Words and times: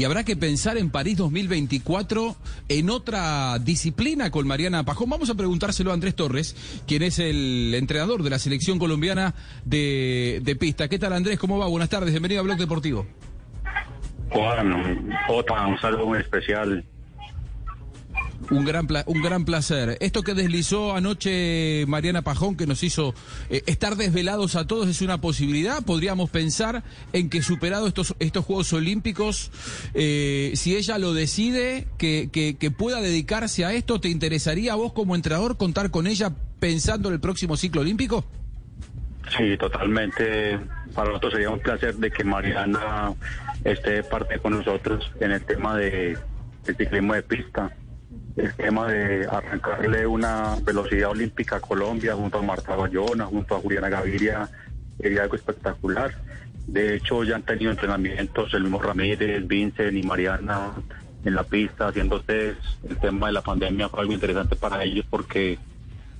y 0.00 0.04
habrá 0.04 0.24
que 0.24 0.34
pensar 0.34 0.78
en 0.78 0.88
París 0.88 1.18
2024 1.18 2.34
en 2.70 2.88
otra 2.88 3.58
disciplina 3.58 4.30
con 4.30 4.46
Mariana 4.46 4.82
Pajón. 4.82 5.10
Vamos 5.10 5.28
a 5.28 5.34
preguntárselo 5.34 5.90
a 5.90 5.94
Andrés 5.94 6.14
Torres, 6.14 6.56
quien 6.86 7.02
es 7.02 7.18
el 7.18 7.74
entrenador 7.74 8.22
de 8.22 8.30
la 8.30 8.38
selección 8.38 8.78
colombiana 8.78 9.34
de, 9.66 10.56
pista. 10.58 10.88
¿Qué 10.88 10.98
tal 10.98 11.12
Andrés? 11.12 11.38
¿Cómo 11.38 11.58
va? 11.58 11.66
Buenas 11.66 11.90
tardes, 11.90 12.12
bienvenido 12.12 12.40
a 12.40 12.44
Blog 12.44 12.56
Deportivo. 12.56 13.06
Juan, 14.30 15.10
Jota, 15.28 15.66
un 15.66 15.78
saludo 15.78 16.06
muy 16.06 16.20
especial. 16.20 16.82
Un 18.50 18.64
gran, 18.64 18.88
un 19.06 19.22
gran 19.22 19.44
placer. 19.44 19.96
Esto 20.00 20.22
que 20.22 20.34
deslizó 20.34 20.96
anoche 20.96 21.84
Mariana 21.86 22.22
Pajón, 22.22 22.56
que 22.56 22.66
nos 22.66 22.82
hizo 22.82 23.14
eh, 23.48 23.62
estar 23.66 23.94
desvelados 23.94 24.56
a 24.56 24.66
todos, 24.66 24.88
es 24.88 25.02
una 25.02 25.20
posibilidad. 25.20 25.84
Podríamos 25.84 26.30
pensar 26.30 26.82
en 27.12 27.30
que 27.30 27.42
superado 27.42 27.86
estos, 27.86 28.16
estos 28.18 28.44
Juegos 28.44 28.72
Olímpicos, 28.72 29.52
eh, 29.94 30.50
si 30.56 30.74
ella 30.74 30.98
lo 30.98 31.14
decide, 31.14 31.86
que, 31.96 32.28
que, 32.32 32.56
que, 32.56 32.72
pueda 32.72 33.00
dedicarse 33.00 33.64
a 33.64 33.72
esto, 33.72 34.00
¿te 34.00 34.08
interesaría 34.08 34.72
a 34.72 34.76
vos 34.76 34.92
como 34.92 35.14
entrenador 35.14 35.56
contar 35.56 35.92
con 35.92 36.08
ella 36.08 36.32
pensando 36.58 37.08
en 37.08 37.14
el 37.14 37.20
próximo 37.20 37.56
ciclo 37.56 37.82
olímpico? 37.82 38.24
Sí, 39.36 39.56
totalmente. 39.58 40.58
Para 40.92 41.10
nosotros 41.10 41.34
sería 41.34 41.50
un 41.50 41.60
placer 41.60 41.94
de 41.94 42.10
que 42.10 42.24
Mariana 42.24 43.12
esté 43.62 44.02
parte 44.02 44.40
con 44.40 44.54
nosotros 44.54 45.08
en 45.20 45.30
el 45.30 45.44
tema 45.44 45.76
de, 45.76 46.18
de 46.64 46.74
ciclismo 46.74 47.14
de 47.14 47.22
pista 47.22 47.70
el 48.36 48.54
tema 48.54 48.86
de 48.88 49.26
arrancarle 49.26 50.06
una 50.06 50.56
velocidad 50.62 51.10
olímpica 51.10 51.56
a 51.56 51.60
Colombia 51.60 52.14
junto 52.14 52.38
a 52.38 52.42
Marta 52.42 52.76
Bayona, 52.76 53.26
junto 53.26 53.56
a 53.56 53.60
Juliana 53.60 53.88
Gaviria, 53.88 54.48
sería 55.00 55.22
algo 55.22 55.36
espectacular. 55.36 56.14
De 56.66 56.94
hecho, 56.94 57.24
ya 57.24 57.36
han 57.36 57.42
tenido 57.42 57.70
entrenamientos 57.70 58.54
el 58.54 58.62
mismo 58.62 58.80
Ramírez, 58.80 59.46
Vincent 59.46 59.96
y 59.96 60.02
Mariana 60.02 60.72
en 61.24 61.34
la 61.34 61.42
pista 61.42 61.88
haciendo 61.88 62.20
test. 62.20 62.60
El 62.88 62.96
tema 62.98 63.26
de 63.26 63.32
la 63.32 63.42
pandemia 63.42 63.88
fue 63.88 64.00
algo 64.00 64.12
interesante 64.12 64.56
para 64.56 64.84
ellos 64.84 65.04
porque 65.08 65.58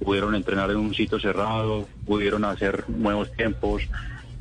pudieron 0.03 0.35
entrenar 0.35 0.71
en 0.71 0.79
un 0.79 0.95
sitio 0.95 1.21
cerrado, 1.21 1.87
pudieron 2.07 2.45
hacer 2.45 2.85
nuevos 2.89 3.31
tiempos, 3.33 3.83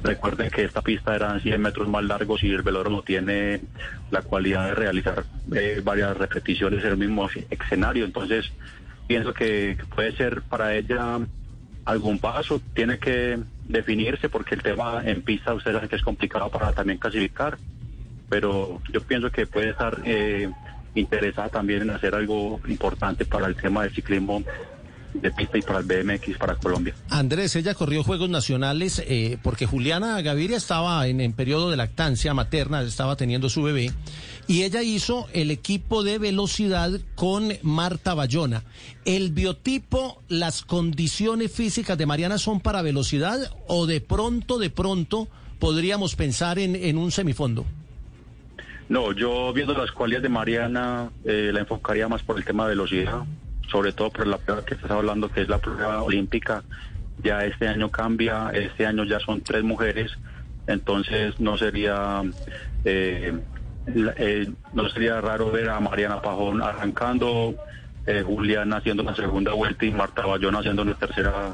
Recuerden 0.01 0.49
que 0.49 0.63
esta 0.63 0.81
pista 0.81 1.15
era 1.15 1.37
100 1.39 1.61
metros 1.61 1.87
más 1.89 2.03
largos 2.03 2.41
y 2.43 2.51
el 2.51 2.61
velódromo 2.61 3.01
tiene 3.01 3.61
la 4.11 4.21
cualidad 4.21 4.67
de 4.67 4.75
realizar 4.75 5.25
eh, 5.53 5.81
varias 5.83 6.15
repeticiones 6.17 6.83
en 6.85 6.91
el 6.91 6.97
mismo 6.97 7.29
escenario. 7.49 8.05
Entonces, 8.05 8.51
pienso 9.07 9.33
que 9.33 9.77
puede 9.93 10.15
ser 10.15 10.41
para 10.43 10.73
ella 10.73 11.19
algún 11.83 12.19
paso. 12.19 12.61
Tiene 12.73 12.97
que 12.97 13.39
definirse 13.65 14.29
porque 14.29 14.55
el 14.55 14.63
tema 14.63 15.01
en 15.03 15.21
pista 15.21 15.53
usted 15.53 15.73
sabe 15.73 15.89
que 15.89 15.97
es 15.97 16.01
complicado 16.01 16.49
para 16.49 16.71
también 16.71 16.97
clasificar. 16.97 17.57
Pero 18.29 18.81
yo 18.93 19.01
pienso 19.01 19.31
que 19.31 19.47
puede 19.47 19.71
estar 19.71 19.99
eh, 20.05 20.49
interesada 20.95 21.49
también 21.49 21.81
en 21.81 21.89
hacer 21.89 22.15
algo 22.15 22.61
importante 22.67 23.25
para 23.25 23.47
el 23.47 23.55
tema 23.55 23.83
del 23.83 23.93
ciclismo 23.93 24.43
de 25.13 25.31
pista 25.31 25.57
y 25.57 25.61
para 25.61 25.79
el 25.79 25.85
BMX 25.85 26.37
para 26.37 26.55
Colombia. 26.55 26.93
Andrés, 27.09 27.55
ella 27.55 27.73
corrió 27.73 28.03
Juegos 28.03 28.29
Nacionales 28.29 29.01
eh, 29.05 29.37
porque 29.41 29.65
Juliana 29.65 30.21
Gaviria 30.21 30.57
estaba 30.57 31.07
en, 31.07 31.21
en 31.21 31.33
periodo 31.33 31.69
de 31.71 31.77
lactancia 31.77 32.33
materna, 32.33 32.81
estaba 32.81 33.15
teniendo 33.15 33.49
su 33.49 33.63
bebé, 33.63 33.91
y 34.47 34.63
ella 34.63 34.81
hizo 34.81 35.27
el 35.33 35.51
equipo 35.51 36.03
de 36.03 36.17
velocidad 36.17 36.91
con 37.15 37.51
Marta 37.61 38.13
Bayona. 38.13 38.63
¿El 39.05 39.31
biotipo, 39.31 40.21
las 40.27 40.63
condiciones 40.63 41.51
físicas 41.51 41.97
de 41.97 42.05
Mariana 42.05 42.37
son 42.37 42.59
para 42.59 42.81
velocidad 42.81 43.39
o 43.67 43.85
de 43.85 44.01
pronto, 44.01 44.57
de 44.57 44.69
pronto 44.69 45.27
podríamos 45.59 46.15
pensar 46.15 46.59
en, 46.59 46.75
en 46.75 46.97
un 46.97 47.11
semifondo? 47.11 47.65
No, 48.87 49.11
yo 49.11 49.53
viendo 49.53 49.73
las 49.73 49.91
cualidades 49.91 50.23
de 50.23 50.29
Mariana 50.29 51.11
eh, 51.23 51.51
la 51.53 51.59
enfocaría 51.59 52.07
más 52.07 52.23
por 52.23 52.37
el 52.37 52.43
tema 52.43 52.63
de 52.63 52.69
velocidad 52.69 53.23
sobre 53.71 53.91
todo 53.93 54.09
por 54.09 54.27
la 54.27 54.37
prueba 54.37 54.65
que 54.65 54.75
estás 54.75 54.91
hablando, 54.91 55.29
que 55.29 55.41
es 55.41 55.49
la 55.49 55.57
prueba 55.57 56.01
olímpica. 56.01 56.63
Ya 57.21 57.43
este 57.43 57.67
año 57.67 57.89
cambia, 57.89 58.49
este 58.53 58.85
año 58.85 59.03
ya 59.03 59.19
son 59.19 59.41
tres 59.41 59.63
mujeres, 59.63 60.11
entonces 60.67 61.39
no 61.39 61.57
sería 61.57 62.23
eh, 62.85 63.37
eh, 64.17 64.51
no 64.73 64.89
sería 64.89 65.19
raro 65.19 65.51
ver 65.51 65.69
a 65.69 65.79
Mariana 65.79 66.21
Pajón 66.21 66.61
arrancando, 66.61 67.55
eh, 68.05 68.23
Juliana 68.25 68.77
haciendo 68.77 69.03
una 69.03 69.15
segunda 69.15 69.53
vuelta 69.53 69.85
y 69.85 69.91
Marta 69.91 70.25
Bayón 70.25 70.55
haciendo 70.55 70.83
una 70.83 70.93
tercera. 70.93 71.53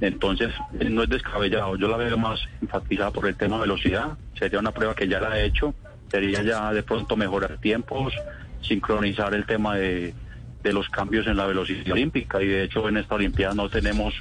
Entonces 0.00 0.52
no 0.72 1.02
es 1.02 1.10
descabellado, 1.10 1.76
yo 1.76 1.86
la 1.86 1.98
veo 1.98 2.16
más 2.16 2.40
enfatizada 2.62 3.10
por 3.10 3.26
el 3.26 3.36
tema 3.36 3.58
velocidad, 3.58 4.16
sería 4.38 4.58
una 4.58 4.72
prueba 4.72 4.94
que 4.94 5.06
ya 5.06 5.20
la 5.20 5.38
he 5.38 5.44
hecho, 5.44 5.74
sería 6.10 6.42
ya 6.42 6.72
de 6.72 6.82
pronto 6.82 7.16
mejorar 7.16 7.58
tiempos, 7.58 8.14
sincronizar 8.62 9.34
el 9.34 9.44
tema 9.44 9.76
de 9.76 10.14
de 10.62 10.72
los 10.72 10.88
cambios 10.88 11.26
en 11.26 11.36
la 11.36 11.46
velocidad 11.46 11.92
olímpica 11.92 12.42
y 12.42 12.46
de 12.46 12.64
hecho 12.64 12.88
en 12.88 12.98
esta 12.98 13.14
Olimpiada 13.14 13.54
no 13.54 13.68
tenemos 13.68 14.14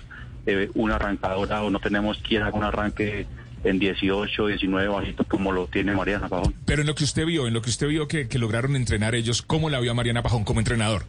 eh, 0.45 0.69
una 0.73 0.95
arrancadora 0.95 1.63
o 1.63 1.69
no 1.69 1.79
tenemos 1.79 2.17
quien 2.19 2.43
haga 2.43 2.57
un 2.57 2.63
arranque 2.63 3.27
en 3.63 3.79
18, 3.79 4.47
19 4.47 4.87
bajitos 4.87 5.27
como 5.27 5.51
lo 5.51 5.67
tiene 5.67 5.93
Mariana 5.93 6.29
Pajón. 6.29 6.53
Pero 6.65 6.81
en 6.81 6.87
lo 6.87 6.95
que 6.95 7.03
usted 7.03 7.25
vio, 7.25 7.47
en 7.47 7.53
lo 7.53 7.61
que 7.61 7.69
usted 7.69 7.87
vio 7.87 8.07
que, 8.07 8.27
lograron 8.39 8.75
entrenar 8.75 9.15
ellos, 9.15 9.41
¿cómo 9.41 9.69
la 9.69 9.79
vio 9.79 9.93
Mariana 9.93 10.23
Pajón 10.23 10.45
como 10.45 10.59
entrenador? 10.59 11.03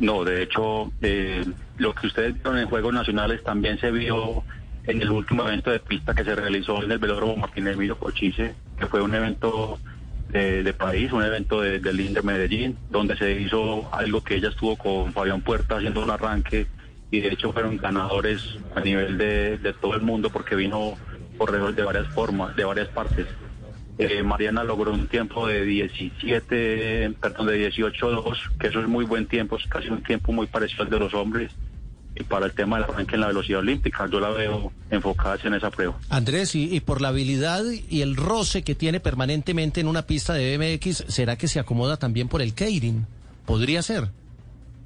No, 0.00 0.24
de 0.24 0.42
hecho, 0.42 0.92
eh, 1.02 1.44
lo 1.78 1.94
que 1.94 2.08
ustedes 2.08 2.34
vieron 2.34 2.58
en 2.58 2.68
Juegos 2.68 2.92
Nacionales 2.92 3.42
también 3.42 3.78
se 3.78 3.90
vio 3.90 4.44
en 4.86 5.02
el 5.02 5.10
último 5.10 5.46
evento 5.46 5.70
de 5.70 5.80
pista 5.80 6.14
que 6.14 6.24
se 6.24 6.34
realizó 6.34 6.82
en 6.82 6.90
el 6.90 6.98
velódromo 6.98 7.36
Martín 7.36 7.66
Emilio 7.66 7.98
Cochise, 7.98 8.54
que 8.78 8.86
fue 8.86 9.02
un 9.02 9.14
evento 9.14 9.78
de, 10.28 10.74
país, 10.74 11.12
un 11.12 11.22
evento 11.22 11.60
de, 11.60 11.78
del 11.78 12.00
Inter 12.00 12.24
Medellín, 12.24 12.76
donde 12.90 13.16
se 13.16 13.40
hizo 13.40 13.88
algo 13.94 14.22
que 14.22 14.36
ella 14.36 14.48
estuvo 14.48 14.76
con 14.76 15.12
Fabián 15.12 15.40
Puerta 15.40 15.76
haciendo 15.76 16.02
un 16.02 16.10
arranque 16.10 16.66
y 17.10 17.20
de 17.20 17.28
hecho 17.28 17.52
fueron 17.52 17.76
ganadores 17.76 18.58
a 18.74 18.80
nivel 18.80 19.16
de, 19.16 19.74
todo 19.80 19.94
el 19.94 20.02
mundo 20.02 20.30
porque 20.30 20.56
vino 20.56 20.94
corredores 21.38 21.76
de 21.76 21.82
varias 21.82 22.08
formas, 22.08 22.56
de 22.56 22.64
varias 22.64 22.88
partes. 22.88 23.26
Eh, 23.98 24.22
Mariana 24.22 24.62
logró 24.62 24.92
un 24.92 25.06
tiempo 25.06 25.46
de 25.46 25.64
17, 25.64 27.14
perdón, 27.18 27.46
de 27.46 27.70
18-2, 27.70 28.58
que 28.58 28.66
eso 28.66 28.80
es 28.80 28.88
muy 28.88 29.06
buen 29.06 29.26
tiempo, 29.26 29.56
es 29.56 29.66
casi 29.66 29.88
un 29.88 30.02
tiempo 30.02 30.32
muy 30.32 30.46
parecido 30.46 30.84
al 30.84 30.90
de 30.90 30.98
los 30.98 31.14
hombres 31.14 31.52
para 32.24 32.46
el 32.46 32.52
tema 32.52 32.76
del 32.76 32.84
arranque 32.84 33.14
en 33.14 33.20
la 33.20 33.28
velocidad 33.28 33.60
olímpica. 33.60 34.06
Yo 34.10 34.20
la 34.20 34.30
veo 34.30 34.72
enfocada 34.90 35.38
en 35.44 35.54
esa 35.54 35.70
prueba. 35.70 35.98
Andrés, 36.08 36.54
y, 36.54 36.80
por 36.80 37.00
la 37.00 37.08
habilidad 37.08 37.64
y 37.88 38.02
el 38.02 38.16
roce 38.16 38.62
que 38.62 38.74
tiene 38.74 39.00
permanentemente 39.00 39.80
en 39.80 39.88
una 39.88 40.02
pista 40.02 40.34
de 40.34 40.56
BMX, 40.56 41.04
¿será 41.08 41.36
que 41.36 41.48
se 41.48 41.60
acomoda 41.60 41.96
también 41.96 42.28
por 42.28 42.42
el 42.42 42.54
Keirin? 42.54 43.06
¿Podría 43.44 43.82
ser? 43.82 44.08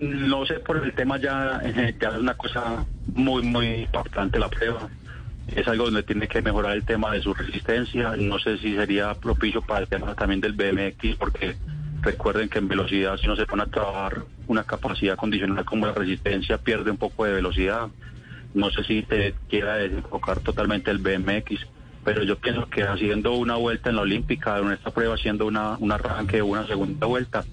No 0.01 0.47
sé, 0.47 0.55
por 0.55 0.83
el 0.83 0.93
tema 0.95 1.19
ya, 1.19 1.61
ya 2.01 2.09
es 2.09 2.19
una 2.19 2.35
cosa 2.35 2.85
muy, 3.15 3.43
muy 3.43 3.67
importante 3.67 4.39
la 4.39 4.49
prueba. 4.49 4.89
Es 5.55 5.67
algo 5.69 5.87
donde 5.87 6.03
tiene 6.03 6.29
que 6.29 6.43
mejorar 6.43 6.77
el 6.77 6.85
tema 6.85 7.13
de 7.13 7.21
su 7.21 7.35
resistencia. 7.35 8.17
No 8.17 8.39
sé 8.39 8.59
si 8.59 8.75
sería 8.75 9.15
propicio 9.15 9.63
para 9.63 9.81
el 9.81 9.89
tema 9.89 10.15
también 10.15 10.41
del 10.41 10.53
BMX, 10.53 11.17
porque 11.17 11.57
Recuerden 12.03 12.49
que 12.49 12.59
en 12.59 12.69
velocidad, 12.69 13.19
si 13.19 13.27
no 13.27 13.37
se 13.37 13.47
pone 13.47 13.65
a 13.65 13.67
trabajar 13.67 14.25
una 14.47 14.65
capacidad 14.65 15.17
condicional 15.17 15.65
como 15.65 15.87
la 15.87 15.93
resistencia, 15.93 16.57
pierde 16.59 16.91
un 16.91 16.97
poco 16.97 17.25
de 17.25 17.33
velocidad. 17.33 17.89
No 18.55 18.71
sé 18.71 18.85
si 18.85 19.03
te 19.03 19.35
quiera 19.49 19.77
desenfocar 19.77 20.41
totalmente 20.41 20.91
el 20.91 20.99
BMX, 20.99 21.67
pero 22.03 22.23
yo 22.23 22.39
pienso 22.39 22.69
que 22.69 22.85
haciendo 22.85 23.35
una 23.35 23.57
vuelta 23.57 23.91
en 23.91 23.97
la 23.97 24.03
Olímpica, 24.03 24.59
en 24.59 24.73
esta 24.73 24.91
prueba, 24.91 25.15
haciendo 25.15 25.47
una, 25.47 25.77
un 25.79 25.93
arranque 25.93 26.41
una 26.41 26.67
segunda 26.67 27.07
vuelta, 27.07 27.45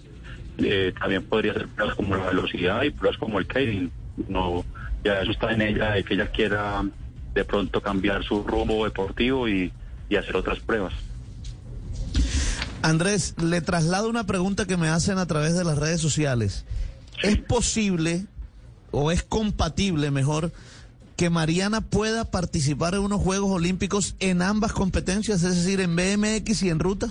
eh, 0.59 0.94
también 0.97 1.24
podría 1.25 1.53
ser 1.53 1.68
pruebas 1.68 1.96
como 1.96 2.16
la 2.16 2.28
velocidad 2.28 2.84
y 2.84 2.91
pruebas 2.91 3.18
como 3.18 3.40
el 3.40 3.47
Keirin. 3.47 3.91
No, 4.29 4.64
ya 5.03 5.22
eso 5.22 5.31
está 5.31 5.52
en 5.52 5.62
ella, 5.62 5.91
de 5.91 6.03
que 6.06 6.14
ella 6.14 6.31
quiera 6.31 6.84
de 7.34 7.44
pronto 7.44 7.81
cambiar 7.81 8.24
su 8.24 8.44
rumbo 8.44 8.85
deportivo 8.85 9.47
y 9.50 9.72
hacer 10.18 10.38
otras 10.38 10.59
pruebas. 10.59 10.94
Andrés, 12.88 13.36
le 13.44 13.59
traslado 13.59 14.08
una 14.08 14.26
pregunta 14.26 14.66
que 14.66 14.78
me 14.78 14.88
hacen 14.88 15.17
a 15.17 15.26
través 15.26 15.58
de 15.58 15.66
las 15.66 15.78
redes 15.78 16.00
sociales. 16.00 16.66
¿Es 17.22 17.38
posible 17.38 18.26
o 18.91 19.11
es 19.11 19.23
compatible 19.23 20.09
mejor 20.09 20.53
que 21.17 21.29
Mariana 21.29 21.82
pueda 21.82 22.32
participar 22.32 22.94
en 22.94 23.02
unos 23.02 23.20
Juegos 23.20 23.52
Olímpicos 23.52 24.16
en 24.22 24.41
ambas 24.41 24.72
competencias, 24.72 25.44
es 25.44 25.56
decir, 25.56 25.82
en 25.82 25.97
BMX 25.97 26.64
y 26.64 26.70
en 26.70 26.79
ruta? 26.79 27.08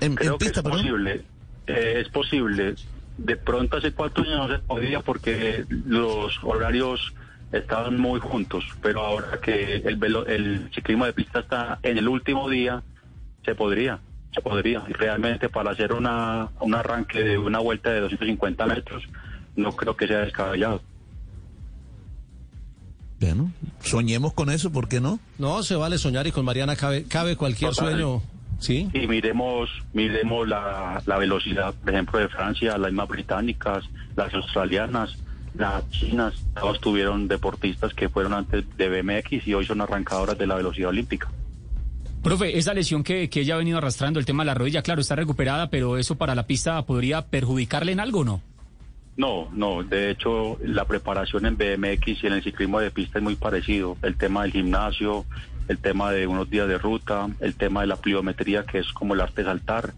En, 0.00 0.14
Creo 0.16 0.36
que 0.36 0.48
es 0.48 0.60
posible. 0.60 1.24
Eh, 1.66 2.02
es 2.04 2.10
posible. 2.10 2.74
De 3.16 3.36
pronto 3.36 3.78
hace 3.78 3.92
cuatro 3.92 4.24
años 4.24 4.46
no 4.46 4.56
se 4.56 4.62
podía 4.62 5.00
porque 5.00 5.64
los 5.86 6.38
horarios 6.42 7.14
estaban 7.50 7.98
muy 7.98 8.20
juntos, 8.20 8.64
pero 8.82 9.00
ahora 9.06 9.40
que 9.40 9.76
el, 9.76 9.98
el 10.26 10.70
ciclismo 10.74 11.06
de 11.06 11.14
pista 11.14 11.40
está 11.40 11.78
en 11.82 11.96
el 11.96 12.08
último 12.08 12.50
día, 12.50 12.82
se 13.42 13.54
podría 13.54 14.00
se 14.32 14.40
podría. 14.40 14.80
Realmente 14.88 15.48
para 15.48 15.72
hacer 15.72 15.92
una, 15.92 16.48
un 16.60 16.74
arranque 16.74 17.22
de 17.22 17.38
una 17.38 17.58
vuelta 17.58 17.90
de 17.90 18.00
250 18.00 18.66
metros, 18.66 19.04
no 19.56 19.72
creo 19.72 19.96
que 19.96 20.06
sea 20.06 20.20
descabellado. 20.20 20.82
Bueno, 23.20 23.52
soñemos 23.82 24.32
con 24.32 24.50
eso, 24.50 24.72
¿por 24.72 24.88
qué 24.88 25.00
no? 25.00 25.20
No, 25.38 25.62
se 25.62 25.74
vale 25.76 25.98
soñar 25.98 26.26
y 26.26 26.32
con 26.32 26.44
Mariana 26.44 26.74
cabe, 26.74 27.04
cabe 27.04 27.36
cualquier 27.36 27.74
sueño 27.74 28.22
Sí. 28.60 28.90
Y 28.92 29.06
miremos, 29.06 29.70
miremos 29.94 30.46
la, 30.46 31.02
la 31.06 31.16
velocidad, 31.16 31.74
por 31.74 31.90
ejemplo, 31.90 32.18
de 32.18 32.28
Francia, 32.28 32.76
las 32.76 32.92
mismas 32.92 33.08
británicas, 33.08 33.84
las 34.16 34.32
australianas, 34.34 35.16
las 35.54 35.88
chinas, 35.90 36.34
todos 36.54 36.78
tuvieron 36.78 37.26
deportistas 37.26 37.94
que 37.94 38.10
fueron 38.10 38.34
antes 38.34 38.64
de 38.76 39.02
BMX 39.02 39.48
y 39.48 39.54
hoy 39.54 39.64
son 39.64 39.80
arrancadoras 39.80 40.36
de 40.36 40.46
la 40.46 40.56
velocidad 40.56 40.90
olímpica. 40.90 41.30
Profe, 42.22 42.58
esa 42.58 42.74
lesión 42.74 43.02
que, 43.02 43.30
que 43.30 43.40
ella 43.40 43.54
ha 43.54 43.58
venido 43.58 43.78
arrastrando, 43.78 44.18
el 44.18 44.26
tema 44.26 44.42
de 44.42 44.48
la 44.48 44.54
rodilla, 44.54 44.82
claro, 44.82 45.00
está 45.00 45.16
recuperada, 45.16 45.70
pero 45.70 45.96
eso 45.96 46.16
para 46.16 46.34
la 46.34 46.46
pista 46.46 46.84
podría 46.84 47.22
perjudicarle 47.22 47.92
en 47.92 48.00
algo, 48.00 48.24
¿no? 48.24 48.42
No, 49.16 49.48
no, 49.52 49.82
de 49.82 50.10
hecho 50.10 50.58
la 50.62 50.86
preparación 50.86 51.44
en 51.46 51.56
BMX 51.56 52.22
y 52.22 52.26
en 52.26 52.34
el 52.34 52.42
ciclismo 52.42 52.80
de 52.80 52.90
pista 52.90 53.18
es 53.18 53.22
muy 53.22 53.36
parecido. 53.36 53.96
El 54.02 54.16
tema 54.16 54.42
del 54.42 54.52
gimnasio, 54.52 55.24
el 55.68 55.78
tema 55.78 56.10
de 56.10 56.26
unos 56.26 56.48
días 56.48 56.68
de 56.68 56.78
ruta, 56.78 57.28
el 57.40 57.54
tema 57.54 57.82
de 57.82 57.86
la 57.86 57.96
pliometría 57.96 58.64
que 58.64 58.78
es 58.78 58.92
como 58.92 59.14
el 59.14 59.20
arte 59.20 59.44
saltar, 59.44 59.92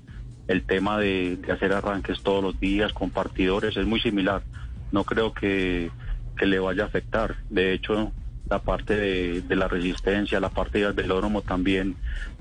el 0.48 0.62
tema 0.64 0.98
de, 0.98 1.38
hacer 1.52 1.72
arranques 1.72 2.22
todos 2.22 2.42
los 2.42 2.58
días 2.58 2.92
con 2.92 3.10
partidores 3.10 3.76
es 3.76 3.86
muy 3.86 4.00
similar. 4.00 4.42
No 4.90 5.04
creo 5.04 5.32
que, 5.32 5.90
que 6.36 6.46
le 6.46 6.58
vaya 6.58 6.84
a 6.84 6.86
afectar. 6.86 7.36
De 7.48 7.72
hecho, 7.72 8.12
la 8.52 8.58
parte 8.58 8.94
de, 8.96 9.40
de 9.40 9.56
la 9.56 9.66
resistencia, 9.66 10.38
la 10.38 10.50
parte 10.50 10.78
del 10.78 10.92
velódromo 10.92 11.40
también 11.40 11.96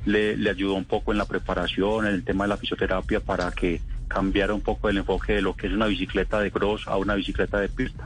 le, 0.06 0.36
le 0.36 0.50
ayudó 0.50 0.74
un 0.74 0.84
poco 0.84 1.14
en 1.14 1.18
la 1.18 1.26
preparación, 1.26 2.06
en 2.06 2.14
el 2.14 2.26
tema 2.26 2.44
de 2.44 2.50
la 2.50 2.58
fisioterapia 2.58 3.22
para 3.22 3.50
que 3.52 3.80
cambiara 4.10 4.54
un 4.54 4.60
poco 4.60 4.90
el 4.90 4.98
enfoque 4.98 5.36
de 5.36 5.42
lo 5.42 5.56
que 5.56 5.68
es 5.68 5.74
una 5.74 5.86
bicicleta 5.86 6.42
de 6.42 6.52
cross 6.52 6.86
a 6.88 6.98
una 6.98 7.16
bicicleta 7.16 7.62
de 7.62 7.70
pista. 7.70 8.06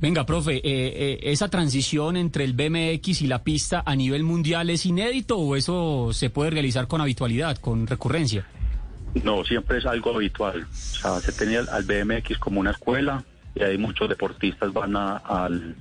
Venga, 0.00 0.24
profe, 0.24 0.56
eh, 0.56 0.62
eh, 0.64 1.18
¿esa 1.24 1.48
transición 1.48 2.16
entre 2.16 2.44
el 2.44 2.54
BMX 2.54 3.20
y 3.20 3.26
la 3.26 3.44
pista 3.44 3.82
a 3.84 3.94
nivel 3.94 4.24
mundial 4.24 4.70
es 4.70 4.86
inédito 4.86 5.36
o 5.36 5.54
eso 5.54 6.10
se 6.14 6.30
puede 6.30 6.50
realizar 6.50 6.88
con 6.88 7.02
habitualidad, 7.02 7.58
con 7.58 7.86
recurrencia? 7.86 8.46
No, 9.22 9.44
siempre 9.44 9.76
es 9.78 9.84
algo 9.84 10.14
habitual. 10.14 10.62
O 10.62 10.74
sea, 10.74 11.20
se 11.20 11.32
tenía 11.32 11.60
al 11.70 11.84
BMX 11.84 12.38
como 12.38 12.60
una 12.60 12.70
escuela 12.70 13.22
y 13.54 13.62
hay 13.62 13.76
muchos 13.76 14.08
deportistas 14.08 14.72
van 14.72 14.96
a, 14.96 15.18
al 15.18 15.76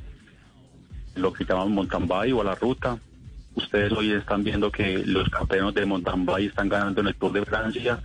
lo 1.15 1.33
que 1.33 1.45
llamamos 1.45 1.71
mountain 1.71 2.07
bike 2.07 2.33
o 2.35 2.41
a 2.41 2.43
la 2.43 2.55
ruta. 2.55 2.97
Ustedes 3.53 3.91
hoy 3.91 4.11
están 4.13 4.43
viendo 4.45 4.71
que 4.71 4.99
los 5.05 5.27
campeones 5.29 5.73
de 5.73 5.85
mountain 5.85 6.25
bike 6.25 6.49
están 6.49 6.69
ganando 6.69 7.01
en 7.01 7.07
el 7.07 7.15
Tour 7.15 7.33
de 7.33 7.45
Francia, 7.45 7.99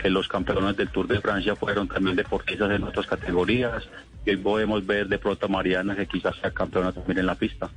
que 0.00 0.08
los 0.08 0.28
campeones 0.28 0.76
del 0.76 0.88
Tour 0.90 1.08
de 1.08 1.20
Francia 1.20 1.56
fueron 1.56 1.88
también 1.88 2.14
deportistas 2.14 2.70
en 2.70 2.84
otras 2.84 3.06
categorías. 3.06 3.82
Y 4.24 4.30
hoy 4.30 4.36
podemos 4.36 4.86
ver 4.86 5.08
de 5.08 5.18
pronto 5.18 5.46
a 5.46 5.48
Mariana 5.48 5.96
que 5.96 6.06
quizás 6.06 6.36
sea 6.40 6.52
campeona 6.52 6.92
también 6.92 7.18
en 7.18 7.26
la 7.26 7.34
pista. 7.34 7.68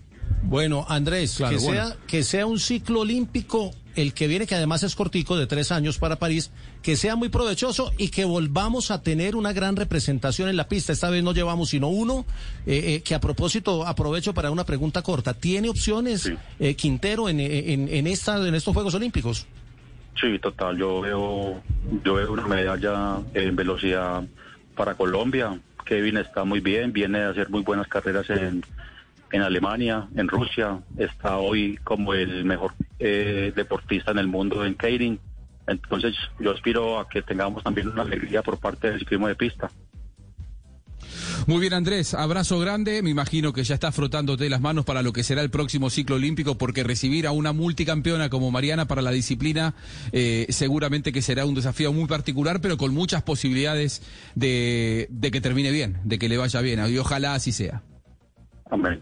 Bueno, 0.44 0.86
Andrés, 0.88 1.38
Claro, 1.38 1.58
que, 1.58 1.64
bueno. 1.64 1.88
sea, 1.88 1.98
que 2.06 2.24
sea 2.24 2.46
un 2.46 2.60
ciclo 2.60 3.00
olímpico, 3.00 3.72
el 3.96 4.14
que 4.14 4.28
viene, 4.28 4.46
que 4.48 4.56
además 4.56 4.84
es 4.84 4.96
cortico, 4.96 5.38
de 5.38 5.48
tres 5.48 5.72
años 5.72 5.98
para 5.98 6.18
París, 6.18 6.52
que 6.82 6.96
sea 6.96 7.16
muy 7.16 7.30
provechoso 7.30 7.92
y 7.98 8.10
que 8.10 8.26
volvamos 8.26 8.92
a 8.92 9.02
tener 9.02 9.36
una 9.36 9.54
gran 9.54 9.76
representación 9.76 10.50
en 10.50 10.58
la 10.58 10.68
pista. 10.68 10.94
Esta 10.94 11.10
vez 11.10 11.24
no 11.24 11.34
llevamos 11.34 11.70
sino 11.70 11.88
uno, 11.88 12.26
eh, 12.66 12.96
eh, 12.96 13.02
que 13.04 13.16
a 13.16 13.20
propósito 13.20 13.86
aprovecho 13.86 14.34
para 14.34 14.52
una 14.52 14.66
pregunta 14.66 15.02
corta. 15.02 15.34
¿Tiene 15.34 15.70
opciones 15.70 16.22
Sí. 16.24 16.34
eh, 16.60 16.76
Quintero 16.76 17.30
en, 17.30 17.40
en, 17.40 17.88
en, 17.90 18.08
esta, 18.08 18.46
en 18.48 18.56
estos 18.56 18.74
Juegos 18.74 18.94
Olímpicos? 18.96 19.48
Sí, 20.20 20.40
total. 20.40 20.78
Yo 20.78 21.02
veo, 21.02 21.62
yo 22.04 22.14
veo 22.14 22.32
una 22.32 22.48
medalla 22.48 23.20
en 23.34 23.56
velocidad 23.56 24.24
para 24.76 24.96
Colombia. 24.96 25.60
Kevin 25.86 26.18
está 26.18 26.44
muy 26.46 26.62
bien, 26.62 26.94
viene 26.94 27.20
a 27.20 27.30
hacer 27.30 27.50
muy 27.50 27.62
buenas 27.62 27.88
carreras 27.88 28.30
en, 28.30 28.64
en 29.32 29.42
Alemania, 29.42 30.08
en 30.16 30.28
Rusia. 30.28 30.80
Está 30.98 31.38
hoy 31.38 31.78
como 31.84 32.14
el 32.14 32.46
mejor 32.46 32.74
eh, 33.00 33.52
deportista 33.56 34.12
en 34.12 34.20
el 34.20 34.28
mundo 34.28 34.66
en 34.66 34.76
Keirin. 34.76 35.20
Entonces 35.68 36.16
yo 36.40 36.52
aspiro 36.52 37.00
a 37.00 37.10
que 37.10 37.22
tengamos 37.22 37.64
también 37.64 37.90
una 37.90 38.04
alegría 38.04 38.42
por 38.42 38.60
parte 38.60 38.90
del 38.90 39.00
ciclismo 39.00 39.28
de 39.28 39.36
pista. 39.36 39.70
Muy 41.48 41.60
bien, 41.60 41.74
Andrés, 41.74 42.14
abrazo 42.14 42.60
grande. 42.60 43.02
Me 43.02 43.10
imagino 43.10 43.54
que 43.54 43.64
ya 43.64 43.76
estás 43.76 43.94
frotándote 43.94 44.50
las 44.50 44.62
manos 44.62 44.86
para 44.86 45.02
lo 45.04 45.14
que 45.14 45.24
será 45.24 45.42
el 45.42 45.50
próximo 45.50 45.90
ciclo 45.90 46.16
olímpico, 46.16 46.58
porque 46.58 46.84
recibir 46.84 47.28
a 47.28 47.32
una 47.32 47.54
multicampeona 47.54 48.30
como 48.30 48.52
Mariana 48.52 48.88
para 48.88 49.02
la 49.02 49.12
disciplina 49.12 49.76
eh, 50.12 50.48
seguramente 50.50 51.12
que 51.12 51.22
será 51.22 51.46
un 51.46 51.56
desafío 51.56 51.94
muy 51.94 52.08
particular, 52.08 52.62
pero 52.62 52.78
con 52.78 52.94
muchas 52.94 53.22
posibilidades 53.22 54.02
de, 54.34 55.08
de 55.12 55.32
que 55.32 55.42
termine 55.42 55.72
bien, 55.72 56.00
de 56.04 56.18
que 56.18 56.30
le 56.30 56.38
vaya 56.38 56.62
bien. 56.62 56.82
Y 56.88 56.98
ojalá 56.98 57.36
así 57.36 57.52
sea. 57.52 57.84
Amén. 58.72 59.02